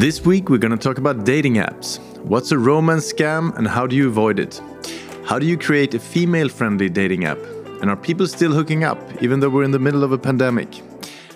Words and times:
This 0.00 0.24
week, 0.24 0.48
we're 0.48 0.56
going 0.56 0.70
to 0.70 0.78
talk 0.78 0.96
about 0.96 1.26
dating 1.26 1.56
apps. 1.56 1.98
What's 2.24 2.52
a 2.52 2.58
romance 2.58 3.12
scam 3.12 3.54
and 3.58 3.68
how 3.68 3.86
do 3.86 3.94
you 3.94 4.08
avoid 4.08 4.38
it? 4.38 4.58
How 5.26 5.38
do 5.38 5.44
you 5.44 5.58
create 5.58 5.92
a 5.92 5.98
female 5.98 6.48
friendly 6.48 6.88
dating 6.88 7.26
app? 7.26 7.36
And 7.82 7.90
are 7.90 7.96
people 7.96 8.26
still 8.26 8.50
hooking 8.50 8.82
up, 8.82 8.98
even 9.22 9.40
though 9.40 9.50
we're 9.50 9.62
in 9.62 9.72
the 9.72 9.78
middle 9.78 10.02
of 10.02 10.10
a 10.10 10.16
pandemic? 10.16 10.80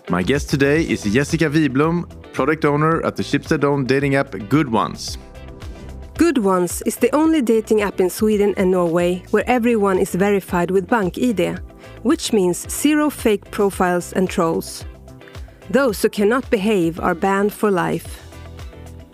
My 0.08 0.22
guest 0.22 0.48
today 0.48 0.80
is 0.80 1.02
Jessica 1.02 1.50
Wiblom, 1.50 2.08
product 2.32 2.64
owner 2.64 3.04
at 3.04 3.16
the 3.16 3.22
Schibsted 3.22 3.64
owned 3.64 3.86
dating 3.86 4.14
app 4.14 4.30
GoodOnes. 4.30 5.18
Good 6.16 6.38
Ones 6.38 6.80
is 6.86 6.96
the 6.96 7.14
only 7.14 7.42
dating 7.42 7.82
app 7.82 8.00
in 8.00 8.08
Sweden 8.08 8.54
and 8.56 8.70
Norway 8.70 9.22
where 9.30 9.44
everyone 9.46 9.98
is 9.98 10.14
verified 10.14 10.70
with 10.70 10.88
bank 10.88 11.16
BankID, 11.16 11.58
which 12.02 12.32
means 12.32 12.66
zero 12.72 13.10
fake 13.10 13.50
profiles 13.50 14.14
and 14.14 14.30
trolls. 14.30 14.86
Those 15.68 16.00
who 16.00 16.08
cannot 16.08 16.48
behave 16.48 16.98
are 16.98 17.14
banned 17.14 17.52
for 17.52 17.70
life. 17.70 18.23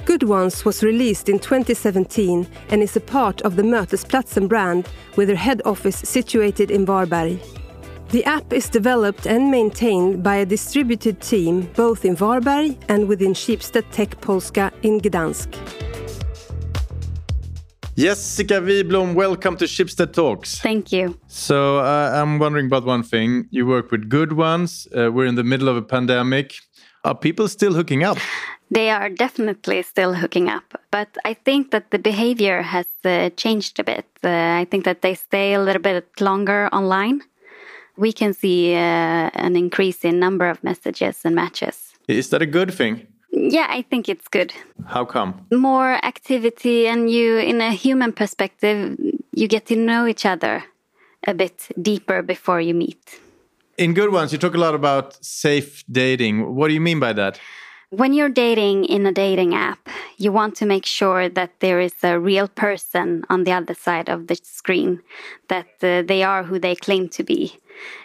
GoodOnes 0.07 0.65
was 0.65 0.83
released 0.83 1.29
in 1.29 1.39
2017 1.39 2.47
and 2.71 2.83
is 2.83 2.97
a 2.97 3.01
part 3.01 3.43
of 3.43 3.57
the 3.57 3.63
Mötesplatsen 3.63 4.49
brand 4.49 4.89
with 5.17 5.29
their 5.29 5.37
head 5.37 5.61
office 5.65 5.97
situated 5.97 6.71
in 6.71 6.87
Varberg. 6.87 7.39
The 8.09 8.25
app 8.25 8.53
is 8.53 8.69
developed 8.69 9.27
and 9.27 9.51
maintained 9.51 10.23
by 10.23 10.37
a 10.37 10.47
distributed 10.47 11.21
team 11.21 11.71
both 11.77 12.05
in 12.05 12.17
Varberg 12.17 12.77
and 12.89 13.07
within 13.09 13.35
Schibsted 13.35 13.85
Tech 13.93 14.21
Polska 14.21 14.73
in 14.83 15.01
Gdansk. 15.01 15.55
Jessica 17.97 18.55
Wiblom, 18.55 19.15
welcome 19.15 19.57
to 19.59 19.67
Schibsted 19.67 20.15
Talks. 20.15 20.59
Thank 20.59 20.91
you. 20.91 21.19
So, 21.27 21.79
uh, 21.79 22.13
I'm 22.15 22.39
wondering 22.39 22.67
about 22.67 22.87
one 22.87 23.03
thing. 23.03 23.47
You 23.51 23.67
work 23.67 23.91
with 23.91 24.09
GoodOnes. 24.09 24.87
Uh, 24.97 25.13
we're 25.13 25.27
in 25.27 25.35
the 25.35 25.45
middle 25.45 25.69
of 25.69 25.77
a 25.77 25.83
pandemic. 25.83 26.55
Are 27.05 27.15
people 27.15 27.47
still 27.49 27.75
hooking 27.75 28.03
up? 28.03 28.17
They 28.71 28.91
are 28.91 29.09
definitely 29.09 29.83
still 29.83 30.15
hooking 30.15 30.49
up, 30.49 30.81
but 30.93 31.19
I 31.25 31.35
think 31.35 31.73
that 31.73 31.91
the 31.91 31.99
behavior 31.99 32.63
has 32.63 32.87
uh, 33.05 33.31
changed 33.37 33.81
a 33.81 33.85
bit. 33.85 34.07
Uh, 34.23 34.29
I 34.29 34.67
think 34.71 34.85
that 34.85 35.03
they 35.03 35.15
stay 35.15 35.55
a 35.55 35.61
little 35.61 35.83
bit 35.83 36.21
longer 36.21 36.69
online. 36.73 37.23
We 37.97 38.13
can 38.13 38.33
see 38.33 38.75
uh, 38.75 39.31
an 39.35 39.57
increase 39.57 40.05
in 40.05 40.21
number 40.21 40.49
of 40.49 40.63
messages 40.63 41.25
and 41.25 41.35
matches. 41.35 41.95
Is 42.07 42.31
that 42.31 42.43
a 42.43 42.47
good 42.47 42.73
thing? 42.73 43.09
Yeah, 43.33 43.67
I 43.69 43.83
think 43.83 44.09
it's 44.09 44.29
good. 44.29 44.53
How 44.87 45.05
come? 45.05 45.47
More 45.53 45.95
activity, 46.05 46.87
and 46.87 47.11
you, 47.11 47.39
in 47.39 47.61
a 47.61 47.73
human 47.73 48.13
perspective, 48.13 48.97
you 49.33 49.49
get 49.49 49.67
to 49.67 49.77
know 49.77 50.07
each 50.07 50.25
other 50.25 50.65
a 51.27 51.35
bit 51.35 51.69
deeper 51.81 52.23
before 52.23 52.61
you 52.61 52.75
meet. 52.75 53.21
In 53.79 53.95
GoodOnes, 53.95 54.33
you 54.33 54.39
talk 54.39 54.55
a 54.55 54.59
lot 54.59 54.75
about 54.75 55.25
safe 55.25 55.85
dating. 55.91 56.55
What 56.55 56.69
do 56.69 56.75
you 56.75 56.81
mean 56.81 57.01
by 57.01 57.13
that? 57.15 57.41
When 57.91 58.13
you're 58.13 58.29
dating 58.29 58.85
in 58.85 59.05
a 59.05 59.11
dating 59.11 59.53
app, 59.53 59.89
you 60.17 60.31
want 60.31 60.55
to 60.57 60.67
make 60.67 60.87
sure 60.87 61.29
that 61.29 61.59
there 61.59 61.81
is 61.81 61.95
a 62.05 62.21
real 62.21 62.47
person 62.47 63.25
on 63.29 63.43
the 63.43 63.51
other 63.51 63.75
side 63.75 64.09
of 64.09 64.29
the 64.29 64.37
screen, 64.37 65.03
that 65.49 65.67
uh, 65.83 66.03
they 66.03 66.23
are 66.23 66.45
who 66.45 66.61
they 66.61 66.77
claim 66.77 67.09
to 67.09 67.25
be. 67.25 67.59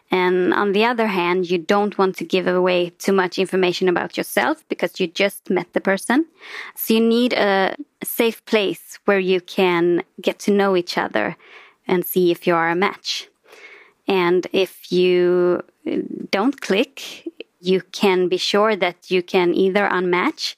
And 0.10 0.56
on 0.56 0.72
the 0.72 0.86
other 0.86 1.06
hand, 1.06 1.52
you 1.52 1.60
don't 1.60 2.00
want 2.00 2.16
to 2.18 2.26
give 2.26 2.48
away 2.48 2.94
too 2.98 3.14
much 3.14 3.38
information 3.38 3.88
about 3.88 4.18
yourself 4.18 4.68
because 4.70 5.00
you 5.00 5.06
just 5.06 5.52
met 5.52 5.72
the 5.74 5.82
person. 5.82 6.26
So 6.74 6.96
you 6.96 7.02
need 7.02 7.34
a 7.34 7.76
safe 8.04 8.44
place 8.46 8.98
where 9.06 9.20
you 9.20 9.40
can 9.40 10.02
get 10.20 10.40
to 10.40 10.52
know 10.52 10.76
each 10.76 10.98
other 10.98 11.38
and 11.88 12.04
see 12.04 12.32
if 12.32 12.48
you 12.48 12.56
are 12.56 12.72
a 12.72 12.76
match. 12.76 13.30
And 14.08 14.48
if 14.52 14.92
you 14.92 15.64
don't 16.32 16.60
click, 16.60 17.28
you 17.68 17.82
can 17.92 18.28
be 18.28 18.38
sure 18.38 18.76
that 18.76 19.12
you 19.12 19.22
can 19.24 19.54
either 19.54 19.88
unmatch 19.88 20.56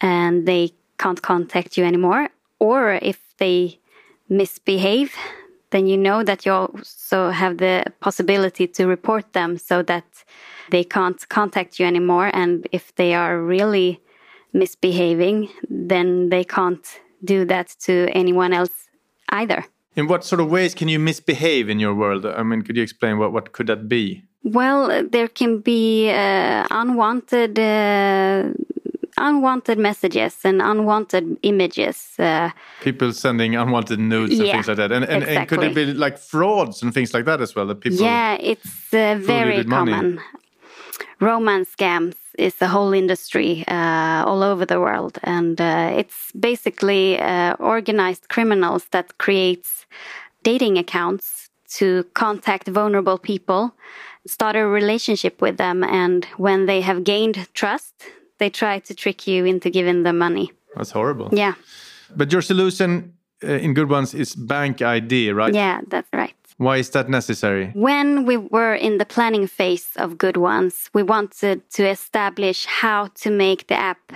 and 0.00 0.46
they 0.46 0.72
can't 0.98 1.22
contact 1.22 1.76
you 1.76 1.84
anymore, 1.84 2.28
or 2.58 2.98
if 3.02 3.20
they 3.38 3.78
misbehave, 4.28 5.14
then 5.70 5.86
you 5.86 5.96
know 5.96 6.22
that 6.22 6.46
you 6.46 6.52
also 6.52 7.30
have 7.30 7.58
the 7.58 7.84
possibility 8.00 8.66
to 8.66 8.86
report 8.86 9.32
them 9.32 9.58
so 9.58 9.82
that 9.82 10.04
they 10.70 10.84
can't 10.84 11.28
contact 11.28 11.78
you 11.78 11.86
anymore. 11.86 12.30
And 12.32 12.66
if 12.72 12.94
they 12.94 13.14
are 13.14 13.40
really 13.40 14.00
misbehaving, 14.52 15.48
then 15.68 16.28
they 16.28 16.44
can't 16.44 17.00
do 17.24 17.44
that 17.46 17.74
to 17.80 18.08
anyone 18.12 18.52
else 18.52 18.88
either. 19.30 19.64
In 19.96 20.06
what 20.08 20.24
sort 20.24 20.40
of 20.40 20.50
ways 20.50 20.74
can 20.74 20.88
you 20.88 20.98
misbehave 20.98 21.68
in 21.68 21.80
your 21.80 21.94
world? 21.94 22.24
I 22.26 22.42
mean, 22.42 22.62
could 22.62 22.76
you 22.76 22.82
explain 22.82 23.18
what, 23.18 23.32
what 23.32 23.52
could 23.52 23.66
that 23.66 23.88
be? 23.88 24.24
Well, 24.44 25.08
there 25.08 25.28
can 25.28 25.60
be 25.60 26.10
uh, 26.10 26.66
unwanted 26.70 27.58
uh, 27.58 28.50
unwanted 29.16 29.78
messages 29.78 30.36
and 30.44 30.60
unwanted 30.60 31.38
images. 31.42 32.10
Uh, 32.18 32.50
people 32.82 33.12
sending 33.12 33.56
unwanted 33.56 33.98
nudes 33.98 34.38
and 34.38 34.50
things 34.50 34.68
like 34.68 34.76
that. 34.76 34.92
And, 34.92 35.04
and, 35.04 35.22
exactly. 35.22 35.36
and, 35.36 35.48
could 35.48 35.62
it 35.62 35.74
be 35.74 35.94
like 35.94 36.18
frauds 36.18 36.82
and 36.82 36.92
things 36.92 37.14
like 37.14 37.24
that 37.24 37.40
as 37.40 37.54
well? 37.54 37.66
That 37.66 37.80
people 37.80 38.00
yeah, 38.00 38.36
it's 38.38 38.92
uh, 38.92 39.16
very 39.18 39.64
common. 39.64 40.20
Romance 41.20 41.70
scams 41.74 42.16
is 42.36 42.60
a 42.60 42.66
whole 42.66 42.92
industry 42.92 43.64
uh, 43.68 44.24
all 44.26 44.42
over 44.42 44.66
the 44.66 44.78
world, 44.78 45.18
and 45.22 45.58
uh, 45.58 45.94
it's 45.96 46.32
basically 46.32 47.18
organized 47.58 48.28
criminals 48.28 48.84
that 48.90 49.16
creates 49.16 49.86
dating 50.42 50.76
accounts 50.76 51.48
to 51.78 52.04
contact 52.14 52.68
vulnerable 52.68 53.16
people 53.16 53.74
start 54.26 54.56
a 54.56 54.66
relationship 54.66 55.40
with 55.40 55.56
them. 55.56 55.84
And 55.84 56.24
when 56.36 56.66
they 56.66 56.80
have 56.80 57.04
gained 57.04 57.48
trust, 57.54 57.94
they 58.38 58.50
try 58.50 58.78
to 58.80 58.94
trick 58.94 59.26
you 59.26 59.44
into 59.44 59.70
giving 59.70 60.02
them 60.02 60.18
money. 60.18 60.52
That's 60.76 60.90
horrible. 60.90 61.28
Yeah. 61.32 61.54
But 62.16 62.32
your 62.32 62.42
solution 62.42 63.14
uh, 63.42 63.48
in 63.48 63.74
GoodOnes 63.74 64.14
is 64.14 64.34
bank 64.34 64.82
ID, 64.82 65.32
right? 65.32 65.54
Yeah, 65.54 65.80
that's 65.88 66.08
right. 66.12 66.34
Why 66.56 66.76
is 66.76 66.90
that 66.90 67.08
necessary? 67.08 67.70
When 67.74 68.26
we 68.26 68.36
were 68.36 68.74
in 68.74 68.98
the 68.98 69.04
planning 69.04 69.48
phase 69.48 69.90
of 69.96 70.18
GoodOnes, 70.18 70.88
we 70.92 71.02
wanted 71.02 71.68
to 71.70 71.88
establish 71.88 72.64
how 72.66 73.08
to 73.22 73.30
make 73.30 73.66
the 73.66 73.74
app 73.74 74.12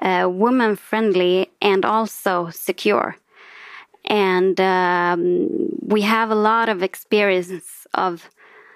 uh, 0.00 0.28
woman 0.30 0.76
friendly 0.76 1.50
and 1.60 1.84
also 1.84 2.48
secure. 2.50 3.16
And 4.06 4.58
um, 4.60 5.48
we 5.82 6.00
have 6.00 6.30
a 6.30 6.34
lot 6.34 6.68
of 6.68 6.82
experience 6.82 7.86
of 7.94 8.30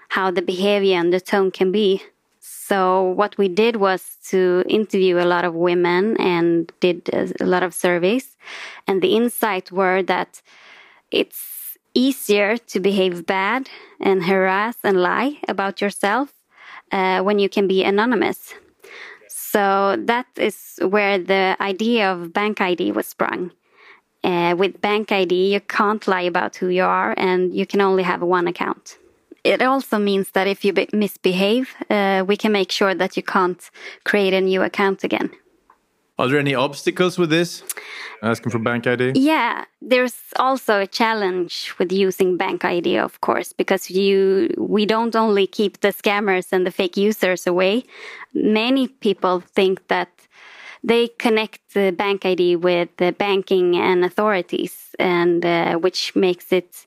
how 0.09 0.31
the 0.31 0.43
behavior 0.43 0.97
and 0.97 1.13
the 1.13 1.21
tone 1.21 1.51
can 1.51 1.73
be. 1.73 2.03
So 2.41 3.03
what 3.03 3.39
we 3.39 3.49
did 3.49 3.77
was 3.77 4.17
to 4.31 4.65
interview 4.69 5.19
a 5.19 5.25
lot 5.25 5.45
of 5.45 5.55
women 5.55 6.17
and 6.21 6.73
did 6.81 7.09
a 7.41 7.45
lot 7.45 7.63
of 7.63 7.75
surveys. 7.75 8.37
And 8.87 9.03
the 9.03 9.15
insight 9.17 9.71
were 9.71 10.03
that 10.05 10.43
it's 11.11 11.79
easier 11.95 12.57
to 12.57 12.81
behave 12.81 13.25
bad 13.25 13.71
and 14.01 14.25
harass 14.25 14.77
and 14.83 15.01
lie 15.01 15.39
about 15.49 15.81
yourself 15.81 16.35
uh, 16.93 17.21
when 17.23 17.39
you 17.39 17.49
can 17.49 17.67
be 17.67 17.85
anonymous. 17.85 18.55
So 19.29 19.97
that 20.07 20.27
is 20.37 20.79
where 20.83 21.19
the 21.19 21.57
idea 21.61 22.13
of 22.13 22.33
bank 22.33 22.61
ID 22.61 22.93
was 22.93 23.07
sprung. 23.07 23.53
Uh, 24.25 24.57
with 24.59 24.81
BankID, 24.81 25.51
you 25.51 25.61
can't 25.61 26.07
lie 26.09 26.23
about 26.23 26.57
who 26.57 26.67
you 26.67 26.83
are 26.83 27.15
and 27.17 27.55
you 27.55 27.65
can 27.65 27.81
only 27.81 28.03
have 28.03 28.23
one 28.23 28.49
account 28.49 28.99
it 29.47 29.63
also 29.63 29.99
means 29.99 30.31
that 30.33 30.47
if 30.47 30.65
you 30.65 30.73
misbehave, 30.93 31.75
uh, 31.89 32.25
we 32.27 32.37
can 32.37 32.53
make 32.53 32.73
sure 32.73 32.95
that 32.95 33.17
you 33.17 33.23
can't 33.23 33.71
create 34.05 34.35
a 34.35 34.41
new 34.41 34.63
account 34.63 35.05
again. 35.05 35.31
Are 36.19 36.29
there 36.29 36.39
any 36.39 36.55
obstacles 36.55 37.19
with 37.19 37.31
this? 37.31 37.63
Asking 38.23 38.51
for 38.51 38.59
bank 38.59 38.87
ID? 38.87 39.13
Yeah, 39.15 39.67
there's 39.83 40.17
also 40.37 40.81
a 40.81 40.87
challenge 40.87 41.75
with 41.79 41.93
using 41.93 42.39
bank 42.39 42.65
ID, 42.65 42.97
of 42.99 43.21
course, 43.21 43.53
because 43.53 43.91
you 43.91 44.49
we 44.57 44.87
don't 44.87 45.15
only 45.15 45.47
keep 45.47 45.81
the 45.81 45.93
scammers 45.93 46.47
and 46.53 46.67
the 46.67 46.71
fake 46.71 46.97
users 46.97 47.47
away. 47.47 47.85
Many 48.33 48.89
people 48.89 49.41
think 49.41 49.87
that 49.89 50.09
they 50.83 51.09
connect 51.19 51.75
the 51.75 51.91
bank 51.91 52.25
ID 52.25 52.57
with 52.57 52.89
the 52.97 53.13
banking 53.13 53.77
and 53.77 54.03
authorities, 54.03 54.75
and 54.99 55.45
uh, 55.45 55.75
which 55.75 56.17
makes 56.17 56.51
it 56.51 56.87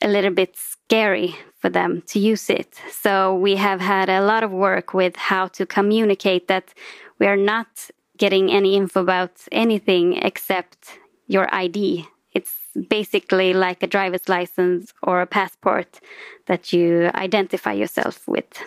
a 0.00 0.08
little 0.08 0.30
bit 0.30 0.56
scary 0.56 1.34
for 1.60 1.68
them 1.68 2.02
to 2.06 2.18
use 2.18 2.50
it. 2.50 2.80
So 2.90 3.34
we 3.36 3.56
have 3.56 3.80
had 3.80 4.08
a 4.08 4.22
lot 4.22 4.42
of 4.42 4.50
work 4.50 4.94
with 4.94 5.16
how 5.16 5.48
to 5.48 5.66
communicate 5.66 6.48
that 6.48 6.74
we 7.18 7.26
are 7.26 7.36
not 7.36 7.90
getting 8.16 8.50
any 8.50 8.76
info 8.76 9.00
about 9.00 9.32
anything 9.52 10.16
except 10.16 10.98
your 11.26 11.52
ID. 11.54 12.06
It's 12.32 12.54
basically 12.88 13.52
like 13.52 13.82
a 13.82 13.86
driver's 13.86 14.28
license 14.28 14.92
or 15.02 15.20
a 15.20 15.26
passport 15.26 16.00
that 16.46 16.72
you 16.72 17.10
identify 17.14 17.72
yourself 17.72 18.26
with. 18.26 18.62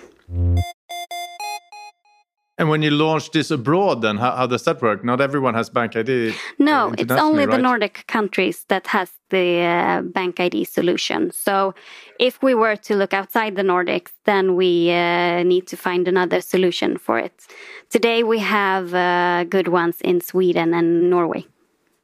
And 2.59 2.69
when 2.69 2.83
you 2.83 2.91
launch 2.91 3.31
this 3.31 3.49
abroad, 3.49 4.03
then 4.03 4.17
how, 4.17 4.35
how 4.35 4.45
does 4.45 4.63
that 4.65 4.79
work? 4.79 5.03
Not 5.03 5.19
everyone 5.19 5.55
has 5.55 5.71
Bank 5.71 5.95
ID. 5.95 6.35
No, 6.59 6.89
uh, 6.89 6.95
it's 6.99 7.11
only 7.11 7.47
the? 7.47 7.57
Nordic 7.57 8.05
countries 8.07 8.65
that 8.67 8.85
has 8.87 9.11
the 9.31 9.61
uh, 9.61 10.01
Bank 10.03 10.39
ID 10.39 10.65
solution. 10.65 11.31
So 11.31 11.73
if 12.19 12.43
we 12.43 12.53
were 12.53 12.75
to 12.75 12.95
look 12.95 13.11
outside 13.11 13.55
the 13.55 13.63
Nordics, 13.63 14.11
then 14.25 14.55
we 14.55 14.91
uh, 14.91 15.41
need 15.41 15.65
to 15.67 15.77
find 15.77 16.07
another 16.07 16.41
solution 16.41 16.97
for 16.97 17.17
it. 17.17 17.47
Today 17.89 18.21
we 18.21 18.37
have 18.37 18.93
uh, 18.93 19.45
GoodOnes 19.49 19.99
in 20.01 20.21
Sweden 20.21 20.75
and 20.75 21.09
Norway. 21.09 21.47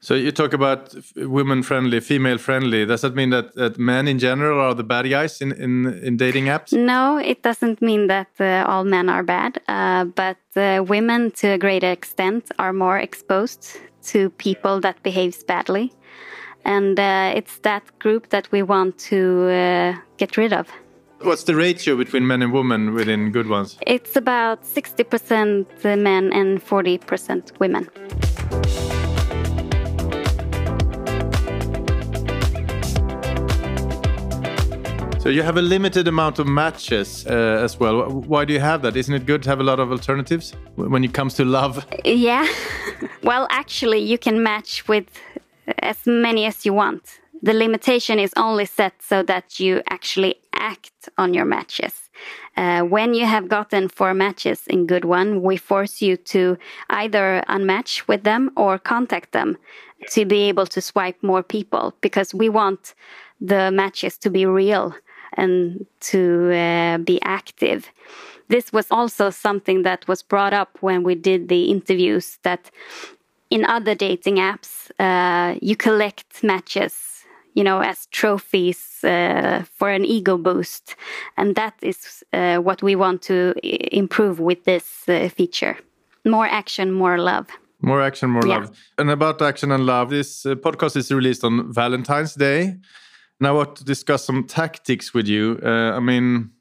So 0.01 0.15
you 0.15 0.31
talk 0.31 0.53
about 0.53 0.95
women 1.17 1.61
friendly, 1.61 1.99
female 1.99 2.37
friendly. 2.37 2.85
Does 2.85 3.01
that 3.01 3.15
mean 3.15 3.31
that, 3.31 3.55
that 3.55 3.77
men 3.77 4.07
in 4.07 4.17
general 4.17 4.59
are 4.61 4.73
the 4.73 4.83
bad 4.83 5.09
guys 5.09 5.41
in, 5.41 5.51
in, 5.51 5.87
in 6.01 6.15
dating 6.15 6.45
apps? 6.45 6.71
No, 6.71 7.17
it 7.17 7.43
doesn't 7.43 7.81
mean 7.81 8.07
that 8.07 8.29
uh, 8.39 8.63
all 8.65 8.85
men 8.85 9.09
are 9.09 9.23
bad, 9.23 9.59
uh, 9.67 10.05
but 10.05 10.37
uh, 10.55 10.83
women 10.87 11.31
to 11.31 11.49
a 11.49 11.57
greater 11.57 11.91
extent 11.91 12.49
are 12.59 12.71
more 12.71 12.97
exposed 12.97 13.77
to 14.03 14.29
people 14.31 14.79
that 14.79 15.03
behaves 15.03 15.43
badly. 15.43 15.91
And 16.63 16.97
uh, 16.97 17.33
it's 17.35 17.59
that 17.59 17.83
group 17.99 18.29
that 18.29 18.49
we 18.53 18.63
want 18.63 18.97
to 19.09 19.49
uh, 19.49 19.95
get 20.17 20.37
rid 20.37 20.53
of. 20.53 20.69
What's 21.21 21.43
the 21.43 21.55
ratio 21.55 21.97
between 21.97 22.25
men 22.25 22.41
and 22.41 22.53
women 22.53 22.93
within 22.93 23.33
GoodOnes? 23.33 23.77
It's 23.85 24.15
about 24.15 24.63
60% 24.63 25.65
men 25.83 26.31
and 26.31 26.65
40% 26.65 27.59
women. 27.59 27.89
So 35.19 35.27
you 35.27 35.43
have 35.43 35.57
a 35.57 35.61
limited 35.61 36.07
amount 36.07 36.39
of 36.39 36.47
matches 36.47 37.27
uh, 37.27 37.33
as 37.61 37.77
well. 37.77 38.09
Why 38.09 38.45
do 38.45 38.53
you 38.53 38.61
have 38.61 38.81
that? 38.83 38.95
Isn't 38.95 39.13
it 39.13 39.25
good 39.25 39.43
to 39.43 39.49
have 39.49 39.59
a 39.59 39.63
lot 39.63 39.81
of 39.81 39.91
alternatives 39.91 40.55
when 40.75 41.03
it 41.03 41.13
comes 41.13 41.33
to 41.35 41.43
love? 41.43 41.85
Yeah. 42.05 42.47
well, 43.21 43.45
actually, 43.51 43.99
you 43.99 44.17
can 44.17 44.41
match 44.41 44.87
with 44.87 45.07
as 45.79 45.97
many 46.05 46.45
as 46.45 46.65
you 46.65 46.73
want. 46.73 47.19
The 47.43 47.53
limitation 47.53 48.17
is 48.17 48.31
only 48.37 48.65
set 48.65 48.93
so 49.01 49.21
that 49.23 49.59
you 49.59 49.81
actually 49.89 50.35
act 50.53 51.09
on 51.17 51.33
your 51.33 51.45
matches. 51.45 52.09
Uh, 52.55 52.81
when 52.83 53.13
you 53.13 53.25
have 53.25 53.49
gotten 53.49 53.89
four 53.89 54.13
matches 54.13 54.67
in 54.67 54.87
Good 54.87 55.03
One, 55.03 55.41
we 55.41 55.57
force 55.57 56.01
you 56.01 56.15
to 56.33 56.57
either 56.89 57.43
unmatch 57.49 58.07
with 58.07 58.23
them 58.23 58.51
or 58.55 58.77
contact 58.77 59.33
them 59.33 59.57
to 60.11 60.23
be 60.23 60.43
able 60.43 60.65
to 60.67 60.79
swipe 60.81 61.21
more 61.21 61.43
people 61.43 61.93
because 61.99 62.33
we 62.33 62.47
want 62.47 62.95
the 63.41 63.71
matches 63.71 64.17
to 64.17 64.29
be 64.29 64.45
real 64.45 64.95
and 65.33 65.85
to 65.99 66.51
uh, 66.53 66.97
be 66.97 67.19
active. 67.23 67.89
This 68.47 68.73
was 68.73 68.87
also 68.91 69.29
something 69.29 69.83
that 69.83 70.07
was 70.07 70.23
brought 70.23 70.53
up 70.53 70.77
when 70.81 71.03
we 71.03 71.15
did 71.15 71.49
the 71.49 71.65
interviews 71.65 72.39
that 72.43 72.71
in 73.49 73.65
other 73.65 73.95
dating 73.95 74.37
apps, 74.37 74.91
uh, 74.99 75.57
you 75.61 75.75
collect 75.75 76.43
matches, 76.43 77.25
you 77.53 77.63
know, 77.63 77.79
as 77.79 78.07
trophies 78.07 79.03
uh, 79.03 79.63
for 79.75 79.89
an 79.89 80.05
ego 80.05 80.37
boost. 80.37 80.95
And 81.37 81.55
that 81.55 81.73
is 81.81 82.23
uh, 82.33 82.57
what 82.57 82.81
we 82.83 82.95
want 82.95 83.21
to 83.23 83.53
improve 83.95 84.39
with 84.39 84.63
this 84.65 85.07
uh, 85.07 85.29
feature. 85.29 85.77
More 86.25 86.45
action, 86.47 86.91
more 86.91 87.17
love. 87.17 87.47
More 87.81 88.01
action, 88.01 88.29
more 88.29 88.45
Yeah. 88.45 88.59
love. 88.59 88.71
And 88.97 89.09
about 89.09 89.41
action 89.41 89.71
and 89.71 89.85
love, 89.85 90.09
this 90.09 90.45
uh, 90.45 90.55
podcast 90.55 90.95
is 90.97 91.11
released 91.11 91.43
on 91.43 91.73
Valentine's 91.73 92.35
Day. 92.35 92.75
Now, 93.39 93.49
I 93.49 93.51
want 93.51 93.75
to 93.77 93.83
discuss 93.83 94.25
some 94.25 94.43
tactics 94.43 95.13
with 95.13 95.27
you. 95.27 95.59
Uh, 95.63 95.95
I 95.95 95.99
mean, 95.99 96.51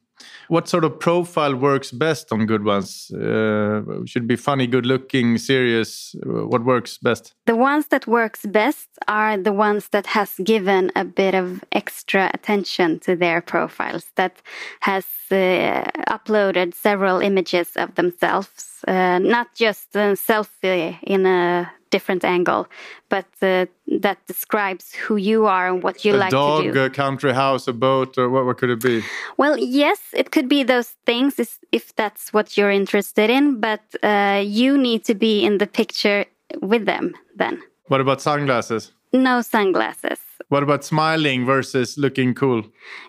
what 0.48 0.68
sort 0.68 0.84
of 0.84 0.98
profile 0.98 1.54
works 1.54 1.90
best 1.90 2.32
on 2.32 2.46
GoodOnes? 2.46 3.12
Uh, 3.12 4.04
should 4.06 4.26
be 4.26 4.36
funny, 4.36 4.66
good 4.66 4.86
looking, 4.86 5.38
serious. 5.38 6.14
Uh, 6.24 6.46
What 6.46 6.64
works 6.64 6.98
best? 6.98 7.34
The 7.46 7.56
ones 7.56 7.88
that 7.88 8.06
works 8.06 8.46
best 8.46 8.88
are 9.06 9.36
the 9.36 9.52
ones 9.52 9.88
that 9.88 10.06
has 10.06 10.34
given 10.44 10.90
a 10.96 11.04
bit 11.04 11.34
of 11.34 11.64
extra 11.72 12.30
attention 12.32 13.00
to 13.00 13.16
their 13.16 13.40
profiles 13.40 14.06
that 14.14 14.40
has 14.80 15.06
uh, 15.30 15.84
uploaded 16.08 16.74
several 16.74 17.20
images 17.20 17.76
of 17.76 17.94
themselves 17.94 18.68
uh, 18.86 19.18
not 19.18 19.48
just 19.54 19.94
a 19.96 20.14
selfie 20.14 20.98
in 21.02 21.26
a 21.26 21.70
different 21.90 22.24
angle 22.24 22.66
but 23.08 23.26
uh, 23.42 23.66
that 24.00 24.18
describes 24.26 24.94
who 24.94 25.16
you 25.16 25.46
are 25.46 25.68
and 25.68 25.82
what 25.82 26.04
you 26.04 26.14
a 26.14 26.16
like 26.16 26.30
dog, 26.30 26.64
to 26.64 26.72
do 26.72 26.82
a 26.84 26.90
country 26.90 27.32
house, 27.32 27.66
a 27.68 27.72
boat, 27.72 28.18
or 28.18 28.28
what, 28.28 28.44
what 28.44 28.58
could 28.58 28.70
it 28.70 28.82
be? 28.82 29.02
well, 29.36 29.56
yes, 29.58 29.98
it 30.12 30.30
could 30.30 30.48
be 30.48 30.62
those 30.62 30.90
things 31.06 31.40
if 31.72 31.94
that's 31.96 32.32
what 32.32 32.56
you're 32.56 32.70
interested 32.70 33.30
in, 33.30 33.60
but 33.60 33.80
uh, 34.02 34.42
you 34.44 34.76
need 34.76 35.04
to 35.04 35.14
be 35.14 35.44
in 35.44 35.58
the 35.58 35.66
picture 35.66 36.24
with 36.60 36.86
them 36.86 37.14
then. 37.36 37.62
What 37.86 38.00
about 38.00 38.20
sunglasses? 38.20 38.92
No 39.12 39.40
sunglasses. 39.40 40.20
What 40.48 40.62
about 40.62 40.84
smiling 40.84 41.46
versus 41.46 41.98
looking 41.98 42.34
cool? 42.34 42.62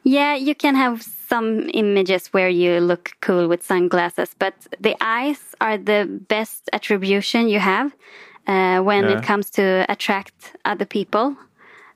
Yeah, 0.03 0.35
you 0.35 0.55
can 0.55 0.75
have 0.75 1.03
some 1.03 1.69
images 1.73 2.27
where 2.27 2.49
you 2.49 2.79
look 2.79 3.11
cool 3.21 3.47
with 3.47 3.63
sunglasses, 3.63 4.35
but 4.39 4.53
the 4.79 4.95
eyes 5.01 5.55
are 5.61 5.77
the 5.77 6.07
best 6.27 6.69
attribution 6.73 7.49
you 7.49 7.59
have 7.59 7.93
uh, 8.49 8.79
when 8.89 9.03
Yeah. 9.03 9.17
it 9.17 9.23
comes 9.27 9.49
to 9.51 9.63
attract 9.87 10.35
other 10.65 10.85
people. 10.97 11.35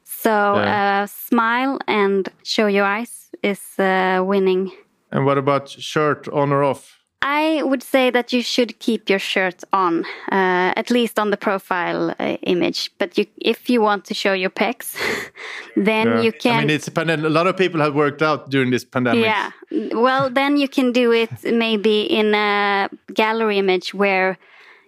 So 0.03 0.29
Yeah. 0.29 1.03
uh, 1.03 1.07
smile 1.07 1.77
and 1.87 2.29
show 2.43 2.67
your 2.67 2.85
eyes 2.85 3.13
is 3.41 3.61
uh, 3.79 4.21
winning. 4.31 4.71
And 5.11 5.25
what 5.25 5.37
about 5.37 5.69
shirt 5.69 6.27
on 6.27 6.51
or 6.51 6.63
off? 6.63 6.99
I 7.25 7.61
would 7.63 7.83
say 7.83 8.11
that 8.11 8.33
you 8.33 8.41
should 8.43 8.71
keep 8.79 9.09
your 9.09 9.19
shirt 9.19 9.63
on, 9.71 10.03
uh, 10.31 10.73
at 10.81 10.89
least 10.89 11.17
on 11.19 11.29
the 11.29 11.37
profile 11.37 12.09
uh, 12.19 12.35
image. 12.41 12.91
But 12.97 13.17
you, 13.17 13.25
if 13.37 13.69
you 13.69 13.81
want 13.81 14.03
to 14.05 14.13
show 14.13 14.33
your 14.33 14.49
pecs, 14.49 14.95
then 15.85 16.07
Yeah. 16.07 16.21
you 16.21 16.31
can. 16.33 16.55
I 16.55 16.59
mean, 16.65 16.69
it's 16.75 16.87
a 16.87 16.91
pandemic. 16.91 17.25
A 17.25 17.29
lot 17.29 17.47
of 17.47 17.55
people 17.55 17.79
have 17.81 17.93
worked 17.95 18.21
out 18.21 18.49
during 18.51 18.71
this 18.71 18.83
pandemic. 18.85 19.23
Yeah. 19.23 19.51
Well, 19.93 20.29
then 20.29 20.57
you 20.57 20.67
can 20.67 20.91
do 20.91 21.13
it 21.13 21.29
maybe 21.43 22.01
in 22.01 22.33
a 22.35 22.89
gallery 23.13 23.57
image 23.57 23.93
where 23.93 24.37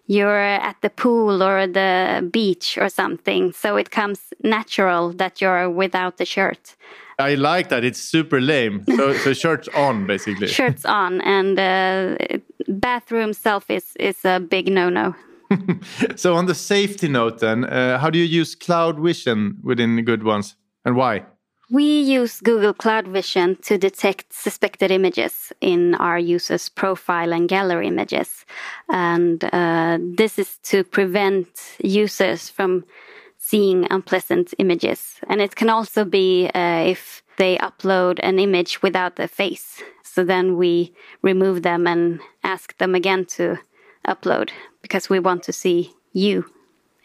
you're 0.08 0.40
at 0.40 0.76
the 0.82 0.90
pool 0.90 1.42
or 1.42 1.68
the 1.68 2.28
beach 2.32 2.78
or 2.78 2.90
something. 2.90 3.52
So 3.52 3.76
it 3.76 3.92
comes 3.92 4.34
natural 4.44 5.12
that 5.14 5.42
you're 5.42 5.70
without 5.70 6.18
the 6.18 6.26
shirt. 6.26 6.76
I 7.18 7.36
like 7.36 7.70
that. 7.70 7.84
It's 7.84 8.00
super 8.00 8.42
lame. 8.42 8.84
So, 8.96 9.14
so 9.24 9.34
shirts 9.34 9.68
on, 9.70 10.06
basically. 10.06 10.48
Shirts 10.48 10.86
on 10.86 11.22
and 11.22 11.58
uh, 11.58 12.38
bathroom 12.68 13.32
selfies 13.32 13.96
is 14.00 14.24
a 14.26 14.40
big 14.40 14.72
no 14.72 14.90
no. 14.90 15.16
So, 16.16 16.36
on 16.36 16.48
the 16.48 16.56
safety 16.56 17.08
note, 17.08 17.40
then, 17.40 17.66
uh, 17.66 18.00
how 18.00 18.10
do 18.10 18.18
you 18.18 18.26
use 18.26 18.56
cloud 18.56 19.00
vision 19.00 19.58
within 19.64 20.04
GoodOnes, 20.04 20.56
and 20.84 20.96
why? 20.96 21.26
We 21.72 22.02
use 22.02 22.42
Google 22.42 22.74
Cloud 22.74 23.08
Vision 23.08 23.56
to 23.64 23.78
detect 23.78 24.32
suspected 24.32 24.92
images 24.92 25.52
in 25.62 25.96
our 25.96 26.20
users' 26.20 26.70
profile 26.70 27.34
and 27.34 27.50
gallery 27.50 27.88
images. 27.88 28.46
And 28.88 29.44
uh, 29.52 29.98
this 30.00 30.38
is 30.38 30.58
to 30.64 30.84
prevent 30.84 31.48
users 31.84 32.50
from 32.50 32.86
seeing 33.40 33.88
unpleasant 33.90 34.54
images. 34.60 35.20
And 35.28 35.42
it 35.42 35.56
can 35.56 35.70
also 35.70 36.06
be 36.06 36.50
uh, 36.54 36.84
if 36.86 37.24
they 37.38 37.58
upload 37.58 38.20
an 38.22 38.38
image 38.38 38.82
without 38.84 39.20
a 39.20 39.28
face. 39.28 39.82
So 40.04 40.24
then 40.24 40.58
we 40.58 40.94
remove 41.24 41.64
them 41.64 41.88
and 41.88 42.20
ask 42.44 42.78
them 42.78 42.94
again 42.94 43.26
to 43.38 43.58
upload 44.08 44.52
because 44.82 45.10
we 45.10 45.20
want 45.20 45.44
to 45.44 45.54
see 45.54 45.94
you 46.14 46.46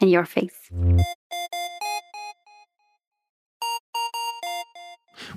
and 0.00 0.10
your 0.10 0.26
face. 0.26 0.70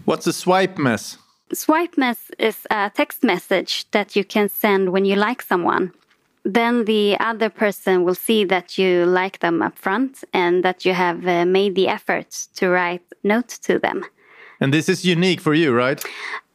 What's 0.05 0.27
a 0.27 0.33
swipe 0.33 0.77
mess? 0.77 1.17
Swipe 1.53 1.97
mess 1.97 2.29
is 2.37 2.67
a 2.69 2.91
text 2.93 3.23
message 3.23 3.89
that 3.91 4.15
you 4.15 4.25
can 4.25 4.49
send 4.49 4.91
when 4.91 5.05
you 5.05 5.15
like 5.15 5.41
someone. 5.41 5.93
Then 6.43 6.85
the 6.85 7.15
other 7.19 7.49
person 7.49 8.03
will 8.03 8.15
see 8.15 8.43
that 8.45 8.77
you 8.77 9.05
like 9.05 9.39
them 9.39 9.61
up 9.61 9.77
front 9.77 10.25
and 10.33 10.63
that 10.63 10.83
you 10.83 10.93
have 10.93 11.25
uh, 11.25 11.45
made 11.45 11.75
the 11.75 11.87
effort 11.87 12.31
to 12.55 12.69
write 12.69 13.03
note 13.23 13.47
to 13.63 13.79
them. 13.79 14.03
And 14.59 14.73
this 14.73 14.89
is 14.89 15.05
unique 15.05 15.39
for 15.39 15.53
you, 15.53 15.73
right? 15.73 16.03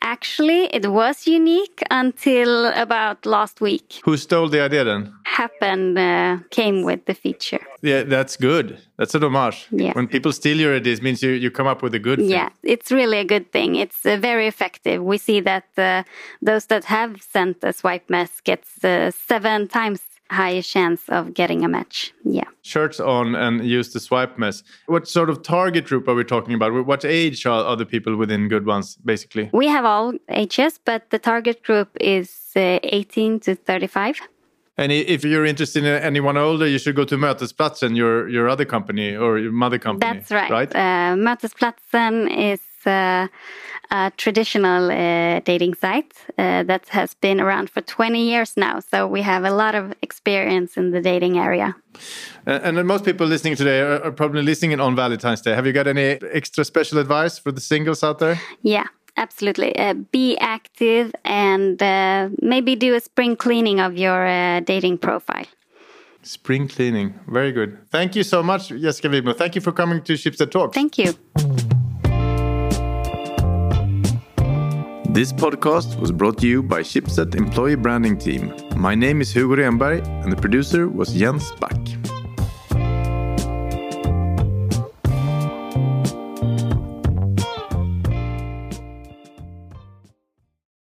Actually, 0.03 0.67
it 0.75 0.91
was 0.91 1.27
unique 1.27 1.83
until 1.91 2.67
about 2.67 3.27
last 3.27 3.61
week. 3.61 4.01
Who 4.05 4.17
stole 4.17 4.49
the 4.49 4.61
idea 4.61 4.85
then? 4.85 5.13
Happn 5.27 5.97
uh, 5.99 6.43
came 6.51 6.83
with 6.83 7.05
the 7.07 7.15
feature. 7.15 7.65
Yeah, 7.83 8.03
that's 8.05 8.37
good. 8.37 8.79
That's 8.97 9.15
a 9.15 9.21
homage. 9.21 9.67
Yeah. 9.71 9.93
When 9.93 10.09
people 10.09 10.33
steal 10.33 10.57
your 10.57 10.75
ideas, 10.77 11.03
means 11.03 11.23
you, 11.23 11.31
you 11.31 11.51
come 11.51 11.67
up 11.67 11.83
with 11.83 11.95
a 11.95 11.99
good 11.99 12.19
thing. 12.19 12.31
Yeah, 12.31 12.51
it's 12.63 12.91
really 12.91 13.19
a 13.19 13.25
good 13.25 13.53
thing. 13.53 13.77
It's 13.77 14.05
uh, 14.07 14.17
very 14.17 14.47
effective. 14.47 15.03
We 15.03 15.19
see 15.19 15.41
that 15.41 15.67
uh, 15.77 16.03
those 16.43 16.67
that 16.67 16.85
have 16.85 17.23
sent 17.23 17.59
a 17.63 17.73
swipe 17.73 18.09
mess 18.09 18.41
gets 18.41 18.85
uh, 18.85 19.11
seven 19.11 19.69
times 19.69 20.01
higher 20.31 20.63
chance 20.63 21.09
of 21.09 21.35
getting 21.35 21.65
a 21.65 21.69
match. 21.69 22.13
Yeah. 22.25 22.49
Shirts 22.63 23.01
on 23.01 23.35
and 23.35 23.65
use 23.65 23.93
the 23.93 24.01
swipe 24.01 24.39
mess. 24.39 24.63
What 24.87 25.09
sort 25.09 25.31
of 25.31 25.43
target 25.43 25.87
group 25.87 26.09
are 26.09 26.15
we 26.15 26.25
talking 26.25 26.55
about? 26.55 26.87
What 26.87 27.05
age 27.05 27.47
are, 27.47 27.65
are 27.65 27.77
the 27.77 27.87
people 27.87 28.17
within 28.17 28.49
GoodOnes, 28.49 28.99
basically? 29.05 29.51
We 29.53 29.69
have 29.69 29.85
all 29.85 30.15
ages, 30.29 30.79
but 30.85 31.11
the 31.11 31.19
target 31.19 31.63
group 31.63 31.89
is 32.01 32.53
uh, 32.57 32.79
18 32.83 33.41
to 33.41 33.55
35. 33.55 34.21
And 34.79 34.93
if 34.93 35.25
you're 35.25 35.45
interested 35.45 35.85
in 35.85 36.03
anyone 36.03 36.37
older, 36.37 36.65
you 36.65 36.79
should 36.79 36.95
go 36.95 37.05
to 37.05 37.17
Mötesplatsen, 37.17 37.97
your 37.97 38.29
your 38.29 38.49
other 38.49 38.65
company 38.65 39.17
or 39.17 39.37
your 39.39 39.51
mother 39.51 39.77
company. 39.77 40.13
That's 40.13 40.31
right. 40.31 40.51
Right. 40.51 40.73
Uh, 40.73 41.17
Mötesplatsen 41.17 42.31
is 42.31 42.61
uh, 42.89 43.29
a 43.91 44.13
traditional 44.17 44.91
uh, 44.91 45.41
dating 45.41 45.75
site 45.75 46.13
uh, 46.39 46.63
that 46.65 46.89
has 46.89 47.15
been 47.15 47.41
around 47.41 47.71
for 47.71 47.81
20 47.81 48.21
years 48.21 48.57
now. 48.57 48.81
So 48.81 49.07
we 49.07 49.23
have 49.23 49.45
a 49.45 49.51
lot 49.51 49.75
of 49.75 49.95
experience 50.03 50.77
in 50.77 50.91
the 50.91 51.01
dating 51.01 51.39
area. 51.39 51.75
And, 52.47 52.79
and 52.79 52.89
most 52.89 53.05
people 53.05 53.27
listening 53.27 53.57
today 53.57 53.81
are, 53.81 54.03
are 54.05 54.13
probably 54.13 54.43
listening 54.43 54.79
on 54.81 54.95
Valentine's 54.95 55.41
Day. 55.41 55.55
Have 55.55 55.67
you 55.67 55.73
got 55.73 55.87
any 55.87 56.19
extra 56.33 56.65
special 56.65 56.99
advice 56.99 57.39
for 57.39 57.53
the 57.53 57.61
singles 57.61 58.03
out 58.03 58.19
there? 58.19 58.41
Yeah. 58.63 58.87
Absolutely. 59.17 59.77
Uh, 59.77 59.95
be 59.95 60.39
active 60.39 61.13
and 61.25 61.83
uh, 61.83 62.29
maybe 62.41 62.77
do 62.77 62.95
a 62.95 63.01
spring 63.01 63.35
cleaning 63.35 63.81
of 63.81 63.97
your 63.97 64.25
uh, 64.25 64.61
dating 64.61 64.97
profile. 64.99 65.45
Spring 66.23 66.69
cleaning. 66.69 67.19
Very 67.27 67.51
good. 67.51 67.79
Thank 67.91 68.15
you 68.15 68.23
so 68.23 68.45
much, 68.45 68.69
Jessica 68.69 69.09
Wiblom. 69.09 69.37
Thank 69.37 69.57
you 69.57 69.61
for 69.61 69.73
coming 69.73 70.03
to 70.03 70.13
Schibsted 70.13 70.53
Talks. 70.53 70.75
Thank 70.75 70.99
you. 70.99 71.15
This 75.19 75.33
podcast 75.33 75.99
was 75.99 76.13
brought 76.13 76.39
to 76.39 76.47
you 76.47 76.63
by 76.63 76.83
Schibsted 76.83 77.35
Employee 77.35 77.75
Branding 77.75 78.19
Team. 78.19 78.55
My 78.77 78.95
name 78.95 79.21
is 79.21 79.33
Hugo 79.33 79.57
Renberg 79.57 80.07
and 80.23 80.31
the 80.31 80.37
producer 80.37 80.89
was 80.89 81.13
Jens 81.13 81.51
Back. 81.59 81.98